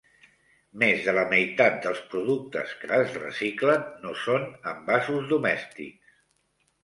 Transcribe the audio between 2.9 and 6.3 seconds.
es reciclen no són envasos domèstics.